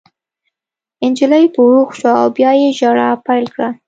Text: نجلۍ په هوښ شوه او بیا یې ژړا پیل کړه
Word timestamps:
نجلۍ 1.11 1.45
په 1.53 1.59
هوښ 1.69 1.89
شوه 1.99 2.13
او 2.21 2.29
بیا 2.37 2.51
یې 2.61 2.69
ژړا 2.79 3.09
پیل 3.25 3.45
کړه 3.53 3.69